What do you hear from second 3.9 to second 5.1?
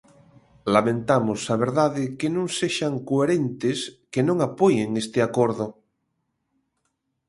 que non apoien